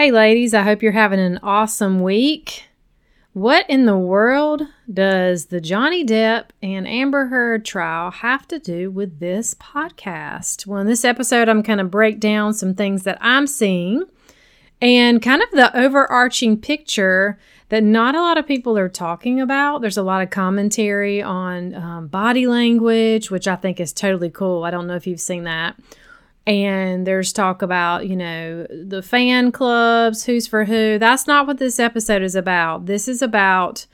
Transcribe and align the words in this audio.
Hey, 0.00 0.12
ladies, 0.12 0.54
I 0.54 0.62
hope 0.62 0.82
you're 0.82 0.92
having 0.92 1.20
an 1.20 1.40
awesome 1.42 2.00
week. 2.00 2.70
What 3.34 3.68
in 3.68 3.84
the 3.84 3.98
world 3.98 4.62
does 4.90 5.48
the 5.48 5.60
Johnny 5.60 6.06
Depp 6.06 6.44
and 6.62 6.88
Amber 6.88 7.26
Heard 7.26 7.66
trial 7.66 8.10
have 8.10 8.48
to 8.48 8.58
do 8.58 8.90
with 8.90 9.20
this 9.20 9.54
podcast? 9.56 10.66
Well, 10.66 10.80
in 10.80 10.86
this 10.86 11.04
episode, 11.04 11.50
I'm 11.50 11.60
going 11.60 11.80
to 11.80 11.84
break 11.84 12.18
down 12.18 12.54
some 12.54 12.74
things 12.74 13.02
that 13.02 13.18
I'm 13.20 13.46
seeing 13.46 14.04
and 14.80 15.20
kind 15.20 15.42
of 15.42 15.50
the 15.50 15.78
overarching 15.78 16.56
picture 16.56 17.38
that 17.68 17.82
not 17.82 18.14
a 18.14 18.22
lot 18.22 18.38
of 18.38 18.46
people 18.46 18.78
are 18.78 18.88
talking 18.88 19.38
about. 19.38 19.82
There's 19.82 19.98
a 19.98 20.02
lot 20.02 20.22
of 20.22 20.30
commentary 20.30 21.20
on 21.22 21.74
um, 21.74 22.06
body 22.06 22.46
language, 22.46 23.30
which 23.30 23.46
I 23.46 23.56
think 23.56 23.78
is 23.78 23.92
totally 23.92 24.30
cool. 24.30 24.64
I 24.64 24.70
don't 24.70 24.86
know 24.86 24.96
if 24.96 25.06
you've 25.06 25.20
seen 25.20 25.44
that 25.44 25.76
and 26.46 27.06
there's 27.06 27.32
talk 27.32 27.62
about, 27.62 28.08
you 28.08 28.16
know, 28.16 28.66
the 28.70 29.02
fan 29.02 29.52
clubs, 29.52 30.24
who's 30.24 30.46
for 30.46 30.64
who. 30.64 30.98
That's 30.98 31.26
not 31.26 31.46
what 31.46 31.58
this 31.58 31.78
episode 31.78 32.22
is 32.22 32.34
about. 32.34 32.86
This 32.86 33.08
is 33.08 33.22
about 33.22 33.86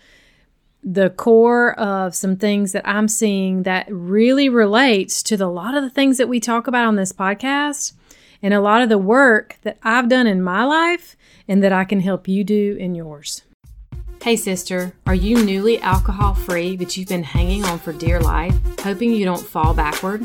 the 0.82 1.10
core 1.10 1.78
of 1.78 2.14
some 2.14 2.36
things 2.36 2.70
that 2.72 2.86
I'm 2.88 3.09
seeing 3.09 3.64
that 3.64 3.86
really 3.91 4.48
relates 4.48 5.22
to 5.24 5.36
the, 5.36 5.46
a 5.46 5.48
lot 5.48 5.74
of 5.74 5.82
the 5.82 5.91
things 5.91 6.16
that 6.19 6.28
we 6.28 6.38
talk 6.38 6.69
about 6.69 6.86
on 6.86 6.95
this 6.95 7.12
podcast 7.12 7.92
and 8.41 8.55
a 8.55 8.60
lot 8.60 8.83
of 8.83 8.88
the 8.88 8.98
work 8.98 9.56
that 9.62 9.78
I've 9.83 10.08
done 10.08 10.28
in 10.28 10.42
my 10.42 10.64
life 10.64 11.16
and 11.48 11.62
that 11.64 11.72
I 11.72 11.84
can 11.84 12.00
help 12.00 12.28
you 12.28 12.44
do 12.44 12.77
in 12.78 12.94
yours. 12.94 13.42
Hey, 14.22 14.36
sister, 14.36 14.92
are 15.06 15.14
you 15.14 15.44
newly 15.44 15.80
alcohol 15.80 16.34
free, 16.34 16.77
but 16.77 16.97
you've 16.97 17.08
been 17.08 17.22
hanging 17.22 17.64
on 17.64 17.78
for 17.78 17.92
dear 17.92 18.20
life, 18.20 18.55
hoping 18.80 19.12
you 19.12 19.24
don't 19.24 19.44
fall 19.44 19.74
backward? 19.74 20.24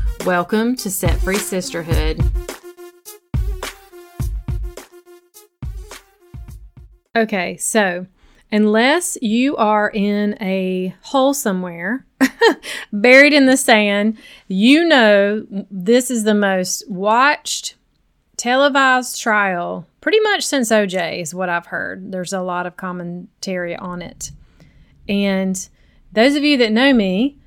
Welcome 0.25 0.75
to 0.75 0.91
Set 0.91 1.17
Free 1.21 1.39
Sisterhood. 1.39 2.21
Okay, 7.15 7.57
so 7.57 8.05
unless 8.51 9.17
you 9.19 9.57
are 9.57 9.89
in 9.89 10.37
a 10.39 10.93
hole 11.01 11.33
somewhere, 11.33 12.05
buried 12.93 13.33
in 13.33 13.47
the 13.47 13.57
sand, 13.57 14.19
you 14.47 14.85
know 14.85 15.43
this 15.71 16.11
is 16.11 16.23
the 16.23 16.35
most 16.35 16.87
watched 16.87 17.73
televised 18.37 19.19
trial 19.19 19.87
pretty 20.01 20.19
much 20.19 20.45
since 20.45 20.69
OJ, 20.69 21.19
is 21.19 21.33
what 21.33 21.49
I've 21.49 21.65
heard. 21.65 22.11
There's 22.11 22.33
a 22.33 22.41
lot 22.41 22.67
of 22.67 22.77
commentary 22.77 23.75
on 23.75 24.03
it. 24.03 24.29
And 25.09 25.67
those 26.11 26.35
of 26.35 26.43
you 26.43 26.57
that 26.57 26.71
know 26.71 26.93
me, 26.93 27.39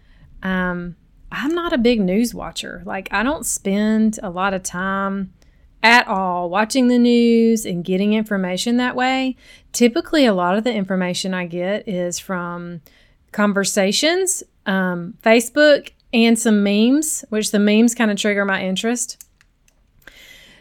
um, 0.43 0.97
I'm 1.37 1.55
not 1.55 1.73
a 1.73 1.79
big 1.79 2.01
news 2.01 2.35
watcher. 2.35 2.83
Like, 2.85 3.09
I 3.11 3.23
don't 3.23 3.45
spend 3.47 4.19
a 4.23 4.31
lot 4.31 4.55
of 4.55 4.63
time 4.63 5.33
at 5.83 6.09
all 6.09 6.49
watching 6.49 6.89
the 6.89 6.99
news 6.99 7.67
and 7.67 7.85
getting 7.85 8.15
information 8.15 8.79
that 8.79 8.97
way. 8.97 9.37
Typically, 9.73 10.25
a 10.25 10.33
lot 10.33 10.57
of 10.57 10.65
the 10.65 10.73
information 10.73 11.35
I 11.35 11.47
get 11.47 11.87
is 11.87 12.19
from 12.19 12.81
conversations, 13.33 14.43
um, 14.65 15.15
Facebook, 15.23 15.91
and 16.13 16.39
some 16.39 16.63
memes, 16.63 17.25
which 17.29 17.51
the 17.51 17.59
memes 17.59 17.95
kind 17.95 18.11
of 18.11 18.17
trigger 18.17 18.45
my 18.45 18.63
interest. 18.63 19.23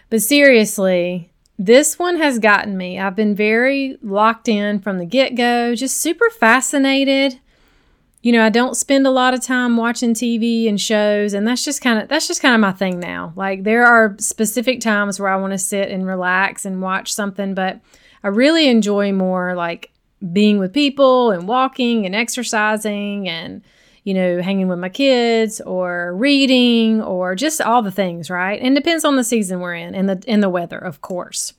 But 0.10 0.22
seriously, 0.22 1.32
this 1.58 1.98
one 1.98 2.18
has 2.18 2.40
gotten 2.40 2.76
me. 2.76 3.00
I've 3.00 3.16
been 3.16 3.36
very 3.36 3.98
locked 4.02 4.48
in 4.48 4.80
from 4.80 4.98
the 4.98 5.06
get 5.06 5.36
go, 5.36 5.76
just 5.76 5.98
super 5.98 6.30
fascinated 6.32 7.40
you 8.24 8.32
know, 8.32 8.44
I 8.44 8.50
don't 8.50 8.76
spend 8.76 9.06
a 9.06 9.12
lot 9.12 9.34
of 9.34 9.42
time 9.42 9.76
watching 9.76 10.14
TV 10.14 10.68
and 10.70 10.80
shows 10.80 11.34
and 11.34 11.46
that's 11.46 11.64
just 11.64 11.82
kind 11.82 12.02
of 12.02 12.08
that's 12.08 12.28
just 12.28 12.42
kind 12.42 12.56
of 12.56 12.62
my 12.62 12.72
thing 12.72 13.00
now. 13.00 13.34
Like 13.36 13.64
there 13.64 13.86
are 13.86 14.16
specific 14.18 14.80
times 14.80 15.20
where 15.20 15.30
I 15.30 15.36
want 15.36 15.52
to 15.52 15.58
sit 15.58 15.90
and 15.90 16.08
relax 16.08 16.66
and 16.66 16.82
watch 16.82 17.14
something, 17.14 17.54
but 17.54 17.82
I 18.24 18.30
really 18.30 18.70
enjoy 18.70 19.12
more 19.12 19.56
like 19.56 19.92
being 20.32 20.58
with 20.58 20.74
people 20.74 21.32
and 21.32 21.50
walking 21.50 22.06
and 22.06 22.16
exercising 22.16 23.28
and 23.28 23.62
you 24.06 24.14
know, 24.14 24.42
hanging 24.42 24.68
with 24.68 24.80
my 24.80 24.90
kids 24.90 25.62
or 25.62 26.14
reading 26.16 27.02
or 27.02 27.36
just 27.36 27.62
all 27.62 27.82
the 27.82 27.92
things, 27.92 28.30
right? 28.30 28.60
And 28.62 28.76
depends 28.76 29.06
on 29.06 29.16
the 29.16 29.24
season 29.24 29.62
we're 29.62 29.76
in 29.76 29.96
and 29.96 30.10
the 30.10 30.24
and 30.28 30.42
the 30.42 30.50
weather, 30.50 30.78
of 30.78 31.02
course. 31.02 31.54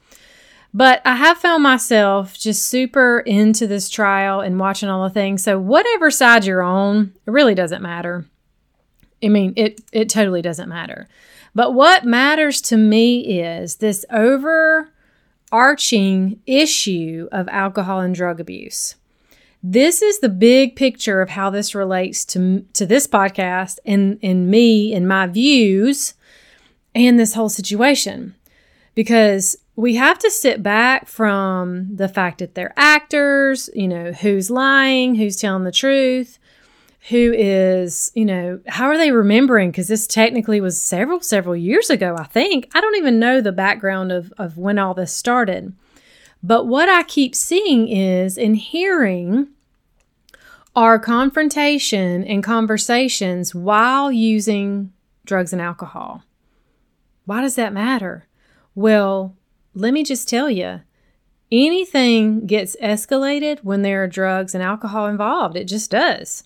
But 0.77 1.01
I 1.05 1.15
have 1.15 1.39
found 1.39 1.62
myself 1.62 2.37
just 2.37 2.67
super 2.67 3.21
into 3.21 3.69
this 3.69 3.89
trial 3.89 4.41
and 4.41 4.59
watching 4.59 4.89
all 4.89 5.05
the 5.05 5.15
things. 5.15 5.45
So 5.45 5.57
whatever 5.57 6.11
side 6.11 6.45
you're 6.45 6.65
on, 6.65 7.12
it 7.25 7.31
really 7.31 7.55
doesn't 7.55 7.81
matter. 7.81 8.27
I 9.23 9.29
mean, 9.29 9.53
it 9.57 9.81
it 9.93 10.09
totally 10.09 10.43
doesn't 10.43 10.69
matter. 10.69 11.09
But 11.55 11.75
what 11.75 12.05
matters 12.05 12.61
to 12.62 12.77
me 12.77 13.41
is 13.41 13.77
this 13.77 14.05
overarching 14.11 14.91
issue 16.45 17.29
of 17.31 17.47
alcohol 17.49 18.01
and 18.01 18.12
drug 18.12 18.41
abuse. 18.41 18.97
This 19.62 20.03
is 20.03 20.19
the 20.19 20.29
big 20.29 20.75
picture 20.75 21.23
of 21.23 21.31
how 21.31 21.51
this 21.51 21.77
relates 21.77 22.25
to 22.27 22.67
to 22.73 22.85
this 22.85 23.06
podcast 23.06 23.79
and 23.87 24.19
and 24.25 24.51
me 24.51 24.93
and 24.93 25.06
my 25.06 25.29
views 25.29 26.15
and 26.97 27.17
this 27.17 27.35
whole 27.35 27.49
situation. 27.49 28.35
Because 28.97 29.56
we 29.77 29.97
have 29.97 30.19
to 30.21 30.31
sit 30.31 30.62
back 30.62 31.09
from 31.09 31.95
the 31.95 32.09
fact 32.09 32.39
that 32.39 32.55
they're 32.55 32.75
actors, 32.77 33.69
you 33.75 33.89
know, 33.89 34.12
who's 34.12 34.51
lying, 34.51 35.17
who's 35.17 35.37
telling 35.37 35.65
the 35.65 35.73
truth, 35.73 36.39
who 37.09 37.35
is, 37.37 38.12
you 38.15 38.25
know, 38.25 38.61
how 38.69 38.87
are 38.87 38.97
they 38.97 39.11
remembering? 39.11 39.71
Because 39.71 39.89
this 39.89 40.07
technically 40.07 40.61
was 40.61 40.81
several, 40.81 41.21
several 41.21 41.57
years 41.57 41.91
ago, 41.91 42.17
I 42.19 42.25
think. 42.25 42.71
I 42.75 42.81
don't 42.81 42.97
even 42.97 43.19
know 43.19 43.41
the 43.41 43.53
background 43.53 44.12
of, 44.12 44.33
of 44.39 44.57
when 44.57 44.79
all 44.79 44.95
this 44.95 45.12
started. 45.12 45.75
But 46.43 46.67
what 46.67 46.89
I 46.89 47.03
keep 47.03 47.35
seeing 47.35 47.89
is 47.89 48.39
and 48.39 48.56
hearing 48.56 49.49
are 50.77 50.99
confrontation 50.99 52.25
and 52.25 52.45
conversations 52.45 53.55
while 53.55 54.12
using 54.12 54.93
drugs 55.25 55.53
and 55.53 55.62
alcohol. 55.62 56.23
Why 57.27 57.41
does 57.41 57.55
that 57.56 57.73
matter? 57.73 58.27
Well, 58.75 59.37
let 59.75 59.93
me 59.93 60.05
just 60.05 60.29
tell 60.29 60.49
you 60.49 60.81
anything 61.51 62.47
gets 62.47 62.77
escalated 62.83 63.62
when 63.62 63.83
there 63.83 64.03
are 64.03 64.09
drugs 64.09 64.55
and 64.55 64.62
alcohol 64.62 65.07
involved. 65.07 65.57
It 65.57 65.67
just 65.67 65.91
does. 65.91 66.44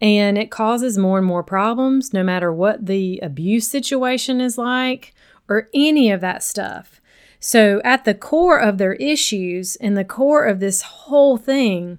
And 0.00 0.36
it 0.36 0.50
causes 0.50 0.98
more 0.98 1.18
and 1.18 1.26
more 1.26 1.42
problems, 1.42 2.12
no 2.12 2.22
matter 2.22 2.52
what 2.52 2.86
the 2.86 3.20
abuse 3.22 3.68
situation 3.68 4.40
is 4.40 4.58
like 4.58 5.14
or 5.48 5.68
any 5.72 6.10
of 6.10 6.20
that 6.20 6.42
stuff. 6.42 7.00
So, 7.40 7.80
at 7.84 8.04
the 8.04 8.14
core 8.14 8.58
of 8.58 8.78
their 8.78 8.94
issues 8.94 9.76
and 9.76 9.96
the 9.96 10.04
core 10.04 10.46
of 10.46 10.60
this 10.60 10.82
whole 10.82 11.36
thing 11.36 11.98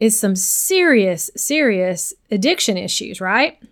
is 0.00 0.18
some 0.18 0.34
serious, 0.34 1.30
serious 1.36 2.12
addiction 2.30 2.76
issues, 2.76 3.20
right? 3.20 3.62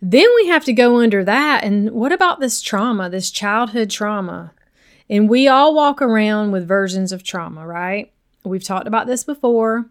Then 0.00 0.26
we 0.36 0.46
have 0.46 0.64
to 0.64 0.72
go 0.72 1.00
under 1.00 1.22
that. 1.24 1.64
And 1.64 1.90
what 1.90 2.12
about 2.12 2.40
this 2.40 2.62
trauma, 2.62 3.10
this 3.10 3.30
childhood 3.30 3.90
trauma? 3.90 4.52
And 5.10 5.28
we 5.28 5.48
all 5.48 5.74
walk 5.74 6.00
around 6.00 6.52
with 6.52 6.66
versions 6.68 7.12
of 7.12 7.22
trauma, 7.24 7.66
right? 7.66 8.12
We've 8.44 8.64
talked 8.64 8.86
about 8.86 9.06
this 9.08 9.24
before. 9.24 9.86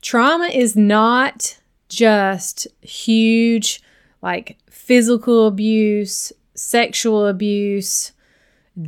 Trauma 0.00 0.46
is 0.46 0.76
not 0.76 1.58
just 1.88 2.66
huge, 2.80 3.82
like 4.22 4.56
physical 4.70 5.46
abuse, 5.48 6.32
sexual 6.54 7.26
abuse. 7.26 8.12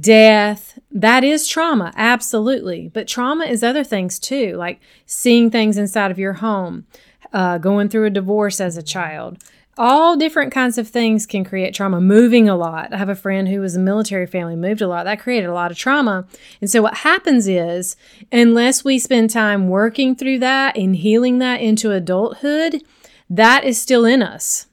death. 0.00 0.78
That 0.90 1.24
is 1.24 1.46
trauma, 1.46 1.92
absolutely. 1.96 2.88
But 2.88 3.06
trauma 3.06 3.44
is 3.44 3.62
other 3.62 3.84
things 3.84 4.18
too, 4.18 4.54
like 4.56 4.80
seeing 5.06 5.50
things 5.50 5.76
inside 5.76 6.10
of 6.10 6.18
your 6.18 6.34
home, 6.34 6.86
uh, 7.34 7.58
going 7.58 7.88
through 7.90 8.06
a 8.06 8.10
divorce 8.10 8.60
as 8.60 8.76
a 8.78 8.82
child. 8.82 9.42
All 9.76 10.16
different 10.16 10.52
kinds 10.52 10.78
of 10.78 10.86
things 10.86 11.26
can 11.26 11.44
create 11.44 11.74
trauma. 11.74 12.00
Moving 12.00 12.48
a 12.48 12.56
lot. 12.56 12.92
I 12.92 12.96
have 12.96 13.08
a 13.08 13.16
friend 13.16 13.48
who 13.48 13.60
was 13.60 13.74
a 13.74 13.80
military 13.80 14.26
family, 14.26 14.54
moved 14.54 14.80
a 14.80 14.86
lot. 14.86 15.04
That 15.04 15.18
created 15.18 15.48
a 15.48 15.54
lot 15.54 15.72
of 15.72 15.76
trauma. 15.76 16.26
And 16.60 16.70
so, 16.70 16.80
what 16.82 16.98
happens 16.98 17.48
is, 17.48 17.96
unless 18.30 18.84
we 18.84 18.98
spend 18.98 19.30
time 19.30 19.68
working 19.68 20.14
through 20.14 20.38
that 20.40 20.76
and 20.76 20.94
healing 20.94 21.38
that 21.38 21.60
into 21.60 21.90
adulthood, 21.90 22.82
that 23.28 23.64
is 23.64 23.80
still 23.80 24.04
in 24.04 24.22
us. 24.22 24.66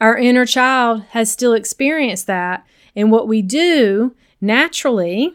Our 0.00 0.16
inner 0.16 0.46
child 0.46 1.02
has 1.10 1.30
still 1.30 1.52
experienced 1.52 2.26
that. 2.28 2.64
And 2.94 3.10
what 3.10 3.26
we 3.26 3.42
do 3.42 4.14
naturally 4.40 5.34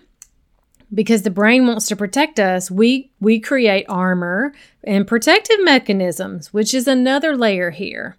because 0.93 1.21
the 1.21 1.31
brain 1.31 1.65
wants 1.65 1.87
to 1.87 1.95
protect 1.95 2.39
us 2.39 2.69
we 2.69 3.11
we 3.19 3.39
create 3.39 3.85
armor 3.89 4.53
and 4.83 5.07
protective 5.07 5.57
mechanisms 5.63 6.53
which 6.53 6.73
is 6.73 6.87
another 6.87 7.35
layer 7.35 7.71
here 7.71 8.17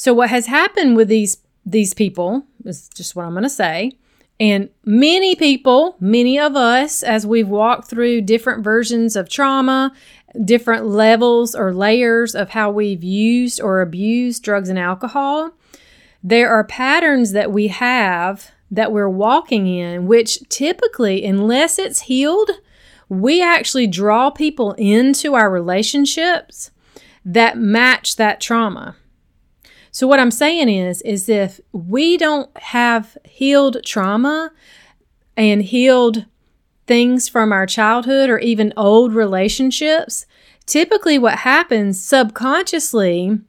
so 0.00 0.14
what 0.14 0.30
has 0.30 0.46
happened 0.46 0.96
with 0.96 1.08
these 1.08 1.38
these 1.66 1.94
people 1.94 2.44
is 2.64 2.88
just 2.88 3.14
what 3.14 3.24
i'm 3.24 3.32
going 3.32 3.42
to 3.42 3.50
say 3.50 3.92
and 4.38 4.68
many 4.84 5.34
people 5.34 5.96
many 6.00 6.38
of 6.38 6.56
us 6.56 7.02
as 7.02 7.26
we've 7.26 7.48
walked 7.48 7.88
through 7.88 8.20
different 8.20 8.64
versions 8.64 9.16
of 9.16 9.28
trauma 9.28 9.92
different 10.44 10.86
levels 10.86 11.54
or 11.54 11.74
layers 11.74 12.34
of 12.34 12.50
how 12.50 12.70
we've 12.70 13.04
used 13.04 13.60
or 13.60 13.80
abused 13.80 14.42
drugs 14.42 14.68
and 14.68 14.78
alcohol 14.78 15.52
there 16.22 16.50
are 16.50 16.64
patterns 16.64 17.32
that 17.32 17.50
we 17.50 17.68
have 17.68 18.50
that 18.70 18.92
we're 18.92 19.08
walking 19.08 19.66
in, 19.66 20.06
which 20.06 20.38
typically, 20.48 21.24
unless 21.24 21.78
it's 21.78 22.02
healed, 22.02 22.50
we 23.08 23.42
actually 23.42 23.86
draw 23.86 24.30
people 24.30 24.72
into 24.72 25.34
our 25.34 25.50
relationships 25.50 26.70
that 27.24 27.58
match 27.58 28.16
that 28.16 28.40
trauma. 28.40 28.96
So 29.92 30.06
what 30.06 30.20
I'm 30.20 30.30
saying 30.30 30.68
is 30.68 31.02
is 31.02 31.28
if 31.28 31.60
we 31.72 32.16
don't 32.16 32.50
have 32.58 33.16
healed 33.24 33.84
trauma 33.84 34.52
and 35.36 35.62
healed 35.62 36.26
things 36.86 37.28
from 37.28 37.52
our 37.52 37.66
childhood 37.66 38.30
or 38.30 38.38
even 38.38 38.72
old 38.76 39.14
relationships, 39.14 40.26
typically 40.66 41.18
what 41.18 41.40
happens 41.40 42.00
subconsciously 42.00 43.40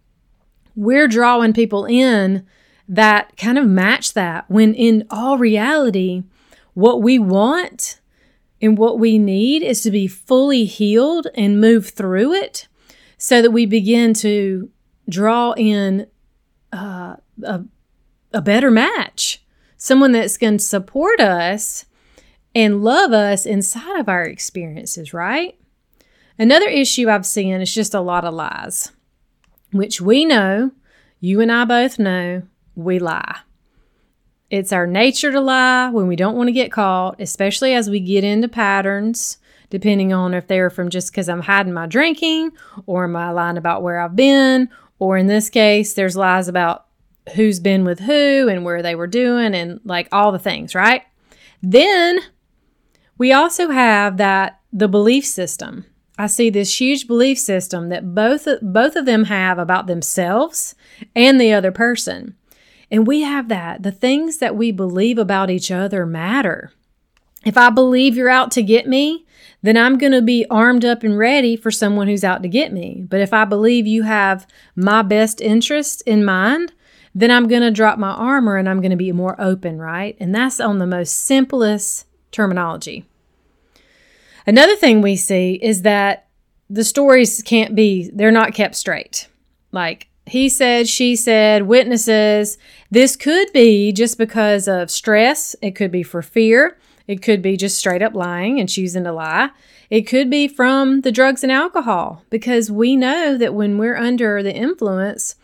we're 0.75 1.07
drawing 1.07 1.53
people 1.53 1.85
in 1.85 2.45
that 2.88 3.35
kind 3.38 3.57
of 3.57 3.67
match 3.67 4.13
that 4.13 4.49
when 4.49 4.73
in 4.73 5.05
all 5.09 5.38
reality, 5.38 6.23
what 6.73 7.01
we 7.01 7.19
want 7.19 7.99
and 8.61 8.77
what 8.77 8.99
we 8.99 9.17
need 9.17 9.63
is 9.63 9.81
to 9.81 9.91
be 9.91 10.07
fully 10.07 10.65
healed 10.65 11.27
and 11.35 11.61
move 11.61 11.89
through 11.89 12.33
it 12.33 12.67
so 13.17 13.41
that 13.41 13.51
we 13.51 13.65
begin 13.65 14.13
to 14.13 14.69
draw 15.09 15.53
in 15.53 16.07
a, 16.71 17.18
a 18.33 18.41
better 18.41 18.71
match, 18.71 19.44
someone 19.77 20.12
that's 20.12 20.38
going 20.38 20.57
to 20.57 20.63
support 20.63 21.19
us 21.19 21.85
and 22.53 22.83
love 22.83 23.13
us 23.13 23.45
inside 23.45 24.00
of 24.00 24.09
our 24.09 24.23
experiences, 24.23 25.13
right? 25.13 25.57
Another 26.38 26.68
issue 26.68 27.09
I've 27.09 27.25
seen 27.25 27.62
is 27.62 27.73
just 27.73 27.94
a 27.94 28.01
lot 28.01 28.25
of 28.25 28.33
lies, 28.33 28.91
which 29.71 30.01
we 30.01 30.25
know, 30.25 30.71
you 31.19 31.39
and 31.41 31.51
I 31.51 31.65
both 31.65 32.00
know, 32.00 32.44
we 32.75 33.00
lie. 33.00 33.39
It's 34.50 34.74
our 34.74 34.88
nature 34.88 35.31
to 35.31 35.39
lie 35.39 35.89
when 35.89 36.07
we 36.07 36.15
don't 36.15 36.35
want 36.35 36.47
to 36.47 36.53
get 36.53 36.71
caught, 36.71 37.21
especially 37.21 37.74
as 37.74 37.89
we 37.89 38.00
get 38.00 38.24
into 38.24 38.50
patterns, 38.50 39.38
depending 39.69 40.12
on 40.12 40.33
if 40.33 40.47
they're 40.47 40.69
from 40.69 40.89
just 40.89 41.12
because 41.12 41.29
I'm 41.29 41.41
hiding 41.41 41.74
my 41.74 41.85
drinking, 41.85 42.51
or 42.85 43.06
am 43.06 43.15
I 43.15 43.31
lying 43.31 43.57
about 43.57 43.81
where 43.81 44.00
I've 44.00 44.15
been, 44.15 44.69
or 45.01 45.18
in 45.18 45.25
this 45.25 45.50
case, 45.50 45.95
there's 45.95 46.15
lies 46.15 46.48
about 46.48 46.86
who's 47.33 47.59
been 47.59 47.83
with 47.83 48.01
who 48.01 48.48
and 48.48 48.63
where 48.63 48.83
they 48.83 48.94
were 48.94 49.07
doing 49.07 49.56
and 49.56 49.80
like 49.83 50.07
all 50.12 50.31
the 50.31 50.38
things, 50.38 50.75
right? 50.75 51.01
Then 51.63 52.19
we 53.18 53.33
also 53.33 53.69
have 53.69 54.18
that 54.18 54.59
the 54.71 54.88
belief 54.88 55.25
system. 55.25 55.88
I 56.19 56.27
see 56.27 56.51
this 56.51 56.80
huge 56.80 57.07
belief 57.07 57.39
system 57.39 57.89
that 57.89 58.13
both 58.13 58.48
both 58.62 58.95
of 58.95 59.07
them 59.07 59.24
have 59.24 59.57
about 59.57 59.88
themselves 59.88 60.75
and 61.15 61.42
the 61.42 61.51
other 61.51 61.71
person. 61.71 62.36
And 62.92 63.07
we 63.07 63.21
have 63.21 63.48
that. 63.48 63.81
The 63.81 63.92
things 63.92 64.38
that 64.38 64.56
we 64.56 64.71
believe 64.71 65.18
about 65.18 65.50
each 65.50 65.71
other 65.71 66.06
matter. 66.06 66.74
If 67.45 67.57
I 67.57 67.69
believe 67.69 68.15
you're 68.15 68.29
out 68.29 68.51
to 68.51 68.63
get 68.63 68.88
me, 68.88 69.25
then 69.61 69.77
I'm 69.77 69.97
going 69.97 70.11
to 70.11 70.21
be 70.21 70.45
armed 70.49 70.85
up 70.85 71.03
and 71.03 71.17
ready 71.17 71.55
for 71.55 71.71
someone 71.71 72.07
who's 72.07 72.23
out 72.23 72.41
to 72.43 72.49
get 72.49 72.73
me. 72.73 73.05
But 73.07 73.21
if 73.21 73.33
I 73.33 73.45
believe 73.45 73.85
you 73.85 74.03
have 74.03 74.47
my 74.75 75.01
best 75.01 75.41
interest 75.41 76.01
in 76.05 76.25
mind, 76.25 76.73
then 77.13 77.29
I'm 77.29 77.47
going 77.47 77.61
to 77.61 77.71
drop 77.71 77.99
my 77.99 78.11
armor 78.11 78.57
and 78.57 78.69
I'm 78.69 78.81
going 78.81 78.91
to 78.91 78.97
be 78.97 79.11
more 79.11 79.39
open, 79.39 79.79
right? 79.79 80.15
And 80.19 80.33
that's 80.33 80.59
on 80.59 80.79
the 80.79 80.88
most 80.88 81.25
simplest 81.25 82.07
terminology. 82.31 83.05
Another 84.47 84.75
thing 84.75 85.01
we 85.01 85.15
see 85.15 85.59
is 85.61 85.83
that 85.83 86.27
the 86.69 86.83
stories 86.83 87.43
can't 87.43 87.75
be, 87.75 88.09
they're 88.13 88.31
not 88.31 88.53
kept 88.53 88.75
straight. 88.75 89.27
Like, 89.71 90.07
he 90.25 90.49
said, 90.49 90.88
she 90.88 91.15
said, 91.15 91.63
witnesses. 91.63 92.57
This 92.89 93.15
could 93.15 93.51
be 93.51 93.91
just 93.91 94.17
because 94.17 94.67
of 94.67 94.89
stress. 94.89 95.55
It 95.61 95.71
could 95.71 95.91
be 95.91 96.03
for 96.03 96.21
fear. 96.21 96.77
It 97.07 97.21
could 97.21 97.42
be 97.42 97.57
just 97.57 97.77
straight 97.77 98.01
up 98.01 98.13
lying 98.13 98.59
and 98.59 98.69
choosing 98.69 99.03
to 99.03 99.12
lie. 99.12 99.50
It 99.89 100.07
could 100.07 100.30
be 100.30 100.48
from 100.48 101.01
the 101.01 101.12
drugs 101.12 101.44
and 101.44 101.51
alcohol 101.51 102.24
because 102.30 102.71
we 102.71 102.95
know 102.95 103.38
that 103.38 103.53
when 103.53 103.77
we're 103.77 103.98
under 103.98 104.42
the 104.42 104.53
influence, 104.53 105.36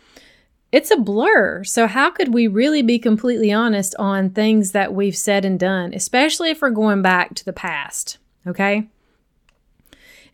it's 0.72 0.90
a 0.90 0.96
blur. 0.96 1.64
So, 1.64 1.86
how 1.86 2.10
could 2.10 2.32
we 2.32 2.46
really 2.46 2.82
be 2.82 2.98
completely 2.98 3.52
honest 3.52 3.94
on 3.98 4.30
things 4.30 4.72
that 4.72 4.94
we've 4.94 5.16
said 5.16 5.44
and 5.44 5.58
done, 5.58 5.94
especially 5.94 6.50
if 6.50 6.62
we're 6.62 6.70
going 6.70 7.02
back 7.02 7.34
to 7.34 7.44
the 7.44 7.52
past? 7.52 8.18
Okay. 8.46 8.88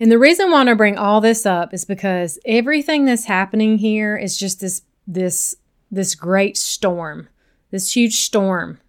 And 0.00 0.10
the 0.10 0.18
reason 0.18 0.50
why 0.50 0.68
I 0.68 0.74
bring 0.74 0.98
all 0.98 1.20
this 1.20 1.46
up 1.46 1.72
is 1.72 1.84
because 1.84 2.38
everything 2.44 3.04
that's 3.04 3.24
happening 3.24 3.78
here 3.78 4.16
is 4.16 4.36
just 4.36 4.60
this 4.60 4.82
this 5.06 5.56
this 5.90 6.14
great 6.14 6.56
storm, 6.56 7.28
this 7.70 7.94
huge 7.94 8.16
storm. 8.16 8.80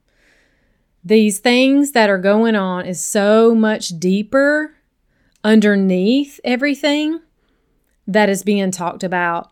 These 1.05 1.37
things 1.37 1.91
that 1.91 2.09
are 2.09 2.17
going 2.17 2.55
on 2.55 2.87
is 2.87 3.03
so 3.03 3.53
much 3.53 3.99
deeper 3.99 4.73
underneath 5.43 6.39
everything 6.43 7.21
that 8.07 8.27
is 8.27 8.41
being 8.41 8.71
talked 8.71 9.03
about. 9.03 9.51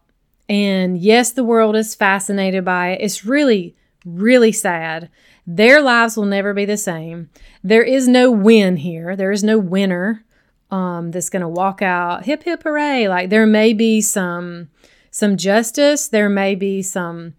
And 0.50 0.98
yes, 0.98 1.32
the 1.32 1.44
world 1.44 1.76
is 1.76 1.94
fascinated 1.94 2.66
by 2.66 2.94
it. 2.94 3.02
It's 3.02 3.24
really, 3.24 3.76
really 4.04 4.52
sad. 4.52 5.10
Their 5.46 5.80
lives 5.80 6.18
will 6.18 6.26
never 6.26 6.56
be 6.56 6.66
the 6.66 6.76
same. 6.76 7.30
There 7.64 7.84
is 7.84 8.08
no 8.08 8.32
win 8.32 8.78
here. 8.78 9.16
There 9.16 9.32
is 9.32 9.44
no 9.44 9.60
winner 9.60 10.26
um, 10.72 11.12
that's 11.12 11.30
going 11.30 11.42
to 11.42 11.48
walk 11.48 11.84
out 11.84 12.26
hip 12.26 12.44
hip 12.44 12.64
hooray. 12.64 13.08
Like 13.08 13.30
there 13.30 13.46
may 13.46 13.74
be 13.74 14.02
some 14.02 14.70
some 15.12 15.38
justice, 15.38 16.08
there 16.08 16.30
may 16.30 16.56
be 16.56 16.82
some 16.82 17.36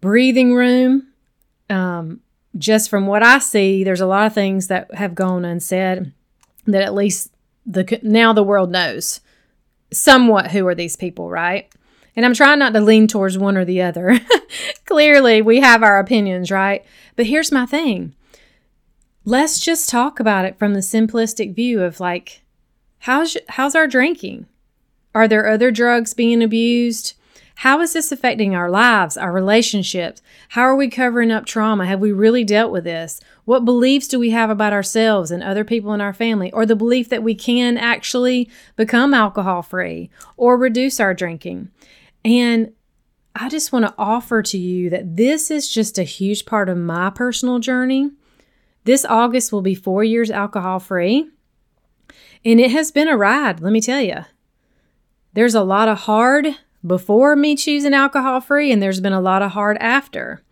breathing 0.00 0.52
room. 0.54 1.06
Um, 1.70 2.20
just 2.56 2.90
from 2.90 3.06
what 3.06 3.22
I 3.22 3.38
see, 3.38 3.84
there's 3.84 4.00
a 4.00 4.06
lot 4.06 4.26
of 4.26 4.34
things 4.34 4.68
that 4.68 4.94
have 4.94 5.14
gone 5.14 5.44
unsaid 5.44 6.12
that 6.66 6.82
at 6.82 6.94
least 6.94 7.32
the 7.66 7.98
now 8.02 8.32
the 8.32 8.42
world 8.42 8.70
knows 8.70 9.20
somewhat 9.92 10.50
who 10.50 10.66
are 10.66 10.74
these 10.74 10.96
people, 10.96 11.30
right? 11.30 11.72
And 12.14 12.26
I'm 12.26 12.34
trying 12.34 12.58
not 12.58 12.74
to 12.74 12.80
lean 12.80 13.08
towards 13.08 13.38
one 13.38 13.56
or 13.56 13.64
the 13.64 13.82
other. 13.82 14.20
Clearly, 14.84 15.40
we 15.40 15.60
have 15.60 15.82
our 15.82 15.98
opinions, 15.98 16.50
right? 16.50 16.84
But 17.16 17.26
here's 17.26 17.50
my 17.50 17.64
thing. 17.64 18.14
Let's 19.24 19.60
just 19.60 19.88
talk 19.88 20.20
about 20.20 20.44
it 20.44 20.58
from 20.58 20.74
the 20.74 20.80
simplistic 20.80 21.54
view 21.54 21.82
of 21.82 22.00
like 22.00 22.42
How's, 23.02 23.36
how's 23.48 23.74
our 23.74 23.88
drinking? 23.88 24.46
Are 25.12 25.26
there 25.26 25.48
other 25.48 25.72
drugs 25.72 26.14
being 26.14 26.40
abused? 26.40 27.14
How 27.62 27.80
is 27.80 27.92
this 27.92 28.10
affecting 28.10 28.56
our 28.56 28.68
lives, 28.68 29.16
our 29.16 29.30
relationships? 29.30 30.20
How 30.48 30.62
are 30.62 30.74
we 30.74 30.88
covering 30.88 31.30
up 31.30 31.46
trauma? 31.46 31.86
Have 31.86 32.00
we 32.00 32.10
really 32.10 32.42
dealt 32.42 32.72
with 32.72 32.82
this? 32.82 33.20
What 33.44 33.64
beliefs 33.64 34.08
do 34.08 34.18
we 34.18 34.30
have 34.30 34.50
about 34.50 34.72
ourselves 34.72 35.30
and 35.30 35.44
other 35.44 35.62
people 35.62 35.92
in 35.92 36.00
our 36.00 36.12
family? 36.12 36.50
Or 36.50 36.66
the 36.66 36.74
belief 36.74 37.08
that 37.10 37.22
we 37.22 37.36
can 37.36 37.78
actually 37.78 38.50
become 38.74 39.14
alcohol 39.14 39.62
free 39.62 40.10
or 40.36 40.56
reduce 40.56 40.98
our 40.98 41.14
drinking? 41.14 41.70
And 42.24 42.72
I 43.36 43.48
just 43.48 43.70
want 43.70 43.84
to 43.84 43.94
offer 43.96 44.42
to 44.42 44.58
you 44.58 44.90
that 44.90 45.16
this 45.16 45.48
is 45.48 45.72
just 45.72 45.98
a 45.98 46.02
huge 46.02 46.44
part 46.44 46.68
of 46.68 46.76
my 46.76 47.10
personal 47.10 47.60
journey. 47.60 48.10
This 48.82 49.04
August 49.04 49.52
will 49.52 49.62
be 49.62 49.76
four 49.76 50.02
years 50.02 50.32
alcohol 50.32 50.80
free. 50.80 51.30
And 52.44 52.58
it 52.58 52.72
has 52.72 52.90
been 52.90 53.06
a 53.06 53.16
ride, 53.16 53.60
let 53.60 53.72
me 53.72 53.80
tell 53.80 54.00
you. 54.00 54.24
There's 55.32 55.54
a 55.54 55.62
lot 55.62 55.86
of 55.86 55.98
hard 55.98 56.56
before 56.86 57.36
me 57.36 57.56
choosing 57.56 57.94
alcohol 57.94 58.40
free, 58.40 58.72
and 58.72 58.82
there's 58.82 59.00
been 59.00 59.12
a 59.12 59.20
lot 59.20 59.42
of 59.42 59.52
hard 59.52 59.76
after. 59.78 60.42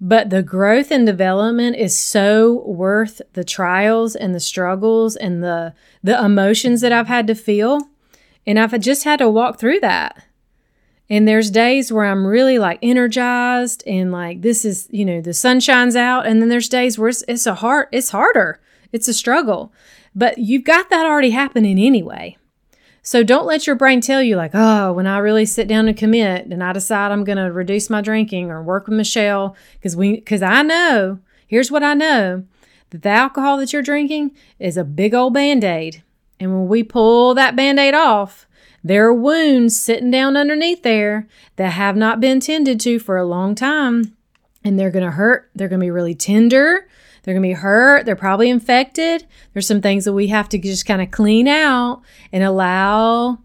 But 0.00 0.30
the 0.30 0.42
growth 0.42 0.90
and 0.90 1.04
development 1.04 1.76
is 1.76 1.96
so 1.96 2.62
worth 2.66 3.20
the 3.32 3.44
trials 3.44 4.14
and 4.14 4.34
the 4.34 4.40
struggles 4.40 5.16
and 5.16 5.42
the 5.42 5.74
the 6.02 6.22
emotions 6.24 6.80
that 6.82 6.92
I've 6.92 7.08
had 7.08 7.26
to 7.26 7.34
feel. 7.34 7.88
And 8.46 8.58
I've 8.58 8.78
just 8.80 9.04
had 9.04 9.18
to 9.18 9.28
walk 9.28 9.58
through 9.58 9.80
that. 9.80 10.24
And 11.10 11.26
there's 11.26 11.50
days 11.50 11.92
where 11.92 12.04
I'm 12.04 12.26
really 12.26 12.58
like 12.58 12.78
energized 12.82 13.82
and 13.86 14.12
like 14.12 14.42
this 14.42 14.64
is, 14.64 14.88
you 14.90 15.04
know, 15.04 15.20
the 15.20 15.34
sun 15.34 15.60
shines 15.60 15.96
out. 15.96 16.26
And 16.26 16.40
then 16.40 16.48
there's 16.48 16.68
days 16.68 16.98
where 16.98 17.08
it's, 17.08 17.24
it's 17.26 17.46
a 17.46 17.56
hard, 17.56 17.88
it's 17.92 18.10
harder. 18.10 18.60
It's 18.92 19.08
a 19.08 19.14
struggle. 19.14 19.72
But 20.14 20.38
you've 20.38 20.64
got 20.64 20.90
that 20.90 21.06
already 21.06 21.30
happening 21.30 21.78
anyway. 21.78 22.36
So 23.08 23.22
don't 23.22 23.46
let 23.46 23.66
your 23.66 23.74
brain 23.74 24.02
tell 24.02 24.22
you, 24.22 24.36
like, 24.36 24.50
oh, 24.52 24.92
when 24.92 25.06
I 25.06 25.16
really 25.16 25.46
sit 25.46 25.66
down 25.66 25.88
and 25.88 25.96
commit 25.96 26.44
and 26.44 26.62
I 26.62 26.74
decide 26.74 27.10
I'm 27.10 27.24
going 27.24 27.38
to 27.38 27.50
reduce 27.50 27.88
my 27.88 28.02
drinking 28.02 28.50
or 28.50 28.62
work 28.62 28.86
with 28.86 28.98
Michelle, 28.98 29.56
because 29.72 29.96
we, 29.96 30.16
because 30.16 30.42
I 30.42 30.60
know, 30.60 31.18
here's 31.46 31.70
what 31.70 31.82
I 31.82 31.94
know 31.94 32.44
that 32.90 33.00
the 33.00 33.08
alcohol 33.08 33.56
that 33.56 33.72
you're 33.72 33.80
drinking 33.80 34.32
is 34.58 34.76
a 34.76 34.84
big 34.84 35.14
old 35.14 35.32
band 35.32 35.64
aid. 35.64 36.02
And 36.38 36.52
when 36.52 36.68
we 36.68 36.82
pull 36.82 37.32
that 37.32 37.56
band 37.56 37.78
aid 37.80 37.94
off, 37.94 38.46
there 38.84 39.06
are 39.06 39.14
wounds 39.14 39.80
sitting 39.80 40.10
down 40.10 40.36
underneath 40.36 40.82
there 40.82 41.26
that 41.56 41.70
have 41.70 41.96
not 41.96 42.20
been 42.20 42.40
tended 42.40 42.78
to 42.80 42.98
for 42.98 43.16
a 43.16 43.24
long 43.24 43.54
time. 43.54 44.18
And 44.62 44.78
they're 44.78 44.90
going 44.90 45.06
to 45.06 45.12
hurt. 45.12 45.48
They're 45.54 45.68
going 45.68 45.80
to 45.80 45.86
be 45.86 45.90
really 45.90 46.14
tender. 46.14 46.86
They're 47.28 47.34
going 47.34 47.42
to 47.42 47.56
be 47.56 47.60
hurt. 47.60 48.06
They're 48.06 48.16
probably 48.16 48.48
infected. 48.48 49.26
There's 49.52 49.66
some 49.66 49.82
things 49.82 50.06
that 50.06 50.14
we 50.14 50.28
have 50.28 50.48
to 50.48 50.56
just 50.56 50.86
kind 50.86 51.02
of 51.02 51.10
clean 51.10 51.46
out 51.46 52.00
and 52.32 52.42
allow 52.42 53.40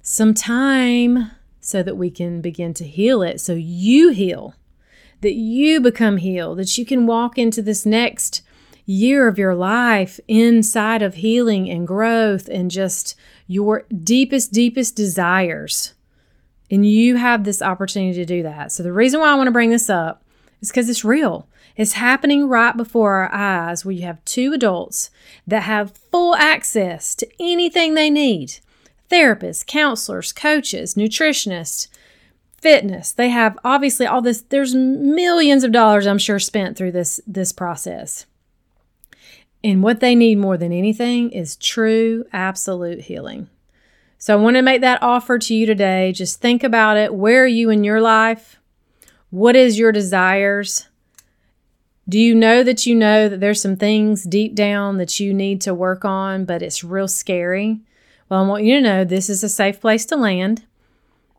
some 0.00 0.32
time 0.32 1.32
so 1.58 1.82
that 1.82 1.96
we 1.96 2.08
can 2.08 2.40
begin 2.40 2.72
to 2.74 2.84
heal 2.84 3.22
it. 3.22 3.40
So 3.40 3.54
you 3.54 4.10
heal, 4.10 4.54
that 5.22 5.34
you 5.34 5.80
become 5.80 6.18
healed, 6.18 6.58
that 6.58 6.78
you 6.78 6.86
can 6.86 7.08
walk 7.08 7.36
into 7.36 7.62
this 7.62 7.84
next 7.84 8.42
year 8.84 9.26
of 9.26 9.38
your 9.38 9.56
life 9.56 10.20
inside 10.28 11.02
of 11.02 11.16
healing 11.16 11.68
and 11.68 11.84
growth 11.84 12.46
and 12.46 12.70
just 12.70 13.16
your 13.48 13.86
deepest, 14.04 14.52
deepest 14.52 14.94
desires. 14.94 15.94
And 16.70 16.86
you 16.86 17.16
have 17.16 17.42
this 17.42 17.60
opportunity 17.60 18.14
to 18.18 18.24
do 18.24 18.44
that. 18.44 18.70
So, 18.70 18.84
the 18.84 18.92
reason 18.92 19.18
why 19.18 19.32
I 19.32 19.34
want 19.34 19.48
to 19.48 19.52
bring 19.52 19.70
this 19.70 19.90
up 19.90 20.22
is 20.60 20.68
because 20.68 20.88
it's 20.88 21.04
real. 21.04 21.48
It's 21.76 21.92
happening 21.92 22.48
right 22.48 22.76
before 22.76 23.14
our 23.14 23.32
eyes 23.32 23.84
where 23.84 23.92
you 23.92 24.02
have 24.02 24.24
two 24.24 24.52
adults 24.52 25.10
that 25.46 25.64
have 25.64 25.96
full 26.10 26.34
access 26.34 27.14
to 27.16 27.28
anything 27.38 27.94
they 27.94 28.10
need 28.10 28.58
therapists, 29.10 29.64
counselors, 29.64 30.32
coaches, 30.32 30.94
nutritionists, 30.94 31.86
fitness. 32.60 33.12
They 33.12 33.28
have 33.28 33.56
obviously 33.64 34.06
all 34.06 34.20
this 34.20 34.40
there's 34.40 34.74
millions 34.74 35.62
of 35.62 35.70
dollars 35.70 36.06
I'm 36.06 36.18
sure 36.18 36.38
spent 36.38 36.76
through 36.76 36.92
this 36.92 37.20
this 37.26 37.52
process. 37.52 38.26
And 39.62 39.82
what 39.82 40.00
they 40.00 40.14
need 40.14 40.38
more 40.38 40.56
than 40.56 40.72
anything 40.72 41.30
is 41.30 41.56
true, 41.56 42.24
absolute 42.32 43.02
healing. 43.02 43.48
So 44.18 44.36
I 44.36 44.40
want 44.40 44.56
to 44.56 44.62
make 44.62 44.80
that 44.80 45.02
offer 45.02 45.38
to 45.38 45.54
you 45.54 45.66
today. 45.66 46.12
Just 46.12 46.40
think 46.40 46.64
about 46.64 46.96
it. 46.96 47.14
Where 47.14 47.44
are 47.44 47.48
you 47.48 47.70
in 47.70 47.84
your 47.84 48.00
life? 48.00 48.58
What 49.30 49.56
is 49.56 49.78
your 49.78 49.92
desires? 49.92 50.88
Do 52.08 52.20
you 52.20 52.36
know 52.36 52.62
that 52.62 52.86
you 52.86 52.94
know 52.94 53.28
that 53.28 53.40
there's 53.40 53.60
some 53.60 53.74
things 53.74 54.22
deep 54.22 54.54
down 54.54 54.98
that 54.98 55.18
you 55.18 55.34
need 55.34 55.60
to 55.62 55.74
work 55.74 56.04
on, 56.04 56.44
but 56.44 56.62
it's 56.62 56.84
real 56.84 57.08
scary? 57.08 57.80
Well, 58.28 58.44
I 58.44 58.46
want 58.46 58.62
you 58.62 58.76
to 58.76 58.80
know 58.80 59.04
this 59.04 59.28
is 59.28 59.42
a 59.42 59.48
safe 59.48 59.80
place 59.80 60.06
to 60.06 60.16
land, 60.16 60.64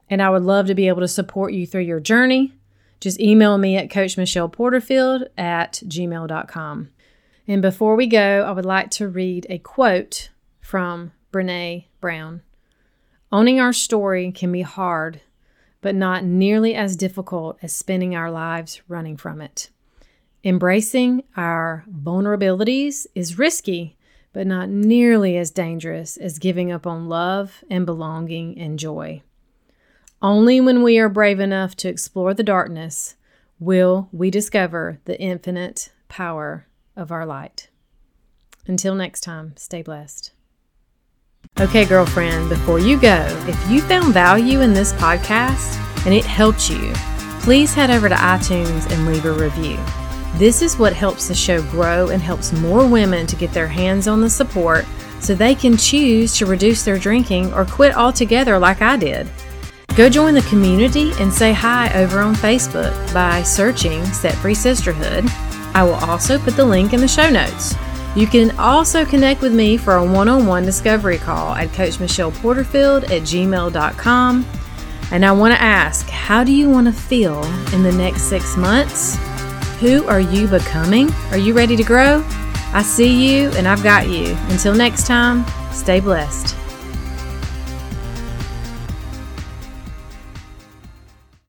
and 0.09 0.21
I 0.21 0.29
would 0.29 0.43
love 0.43 0.67
to 0.67 0.75
be 0.75 0.89
able 0.89 0.99
to 1.01 1.07
support 1.07 1.53
you 1.53 1.65
through 1.65 1.81
your 1.81 2.01
journey. 2.01 2.53
Just 2.99 3.19
email 3.19 3.57
me 3.57 3.77
at 3.77 3.89
coachmichelleporterfield 3.89 5.27
at 5.37 5.81
gmail.com. 5.85 6.89
And 7.47 7.61
before 7.61 7.95
we 7.95 8.07
go, 8.07 8.43
I 8.43 8.51
would 8.51 8.65
like 8.65 8.89
to 8.91 9.07
read 9.07 9.47
a 9.49 9.59
quote 9.59 10.29
from 10.59 11.13
Brene 11.31 11.85
Brown. 12.01 12.41
Owning 13.31 13.61
our 13.61 13.71
story 13.71 14.33
can 14.33 14.51
be 14.51 14.63
hard, 14.63 15.21
but 15.79 15.95
not 15.95 16.25
nearly 16.25 16.75
as 16.75 16.97
difficult 16.97 17.57
as 17.61 17.73
spending 17.73 18.17
our 18.17 18.29
lives 18.29 18.81
running 18.89 19.15
from 19.15 19.39
it. 19.39 19.69
Embracing 20.43 21.23
our 21.35 21.83
vulnerabilities 21.91 23.07
is 23.15 23.39
risky, 23.39 23.97
but 24.33 24.45
not 24.45 24.69
nearly 24.69 25.35
as 25.35 25.49
dangerous 25.49 26.15
as 26.15 26.39
giving 26.39 26.71
up 26.71 26.85
on 26.85 27.09
love 27.09 27.63
and 27.69 27.85
belonging 27.85 28.57
and 28.59 28.77
joy. 28.77 29.21
Only 30.21 30.61
when 30.61 30.83
we 30.83 30.99
are 30.99 31.09
brave 31.09 31.39
enough 31.39 31.75
to 31.77 31.89
explore 31.89 32.33
the 32.33 32.43
darkness 32.43 33.15
will 33.59 34.09
we 34.11 34.29
discover 34.29 34.99
the 35.05 35.19
infinite 35.19 35.91
power 36.07 36.67
of 36.95 37.11
our 37.11 37.25
light. 37.25 37.69
Until 38.67 38.95
next 38.95 39.21
time, 39.21 39.55
stay 39.57 39.81
blessed. 39.81 40.31
Okay, 41.59 41.85
girlfriend, 41.85 42.49
before 42.49 42.79
you 42.79 42.99
go, 42.99 43.25
if 43.47 43.71
you 43.71 43.81
found 43.81 44.13
value 44.13 44.61
in 44.61 44.73
this 44.73 44.93
podcast 44.93 45.77
and 46.05 46.13
it 46.13 46.25
helped 46.25 46.69
you, 46.69 46.93
please 47.41 47.73
head 47.73 47.89
over 47.89 48.07
to 48.09 48.15
iTunes 48.15 48.91
and 48.91 49.07
leave 49.07 49.25
a 49.25 49.31
review. 49.31 49.77
This 50.37 50.61
is 50.61 50.77
what 50.77 50.93
helps 50.93 51.27
the 51.27 51.35
show 51.35 51.61
grow 51.63 52.09
and 52.09 52.21
helps 52.21 52.53
more 52.53 52.87
women 52.87 53.25
to 53.27 53.35
get 53.35 53.51
their 53.53 53.67
hands 53.67 54.07
on 54.07 54.21
the 54.21 54.29
support 54.29 54.85
so 55.19 55.33
they 55.33 55.55
can 55.55 55.77
choose 55.77 56.37
to 56.37 56.45
reduce 56.45 56.83
their 56.83 56.99
drinking 56.99 57.53
or 57.53 57.65
quit 57.65 57.95
altogether 57.95 58.59
like 58.59 58.81
I 58.81 58.97
did. 58.97 59.27
Go 59.95 60.09
join 60.09 60.35
the 60.35 60.43
community 60.43 61.11
and 61.19 61.33
say 61.33 61.53
hi 61.53 61.91
over 61.95 62.19
on 62.19 62.35
Facebook 62.35 62.93
by 63.13 63.41
searching 63.41 64.05
Set 64.05 64.35
Free 64.35 64.53
Sisterhood 64.53 65.25
I 65.77 65.83
will 65.83 65.93
also 65.93 66.39
put 66.39 66.55
the 66.55 66.65
link 66.65 66.93
in 66.93 67.01
the 67.01 67.07
show 67.07 67.29
notes. 67.29 67.75
You 68.15 68.25
can 68.25 68.57
also 68.57 69.05
connect 69.05 69.41
with 69.41 69.53
me 69.53 69.77
for 69.77 69.97
a 69.97 70.03
one 70.03 70.27
on 70.27 70.47
one 70.47 70.65
discovery 70.65 71.19
call 71.19 71.53
at 71.53 71.69
CoachMichellePorterfield 71.69 73.03
at 73.03 73.21
gmail.com. 73.21 74.45
And 75.11 75.23
I 75.23 75.31
want 75.31 75.53
to 75.53 75.61
ask, 75.61 76.09
how 76.09 76.43
do 76.43 76.51
you 76.51 76.67
want 76.67 76.87
to 76.87 76.93
feel 76.93 77.43
in 77.73 77.83
the 77.83 77.91
next 77.91 78.23
six 78.23 78.57
months? 78.57 79.17
Who 79.79 80.05
are 80.07 80.19
you 80.19 80.47
becoming? 80.47 81.11
Are 81.31 81.37
you 81.37 81.53
ready 81.53 81.75
to 81.75 81.83
grow? 81.83 82.23
I 82.73 82.81
see 82.83 83.39
you 83.39 83.49
and 83.51 83.67
I've 83.67 83.83
got 83.83 84.09
you. 84.09 84.35
Until 84.49 84.73
next 84.73 85.05
time, 85.05 85.45
stay 85.71 85.99
blessed. 85.99 86.66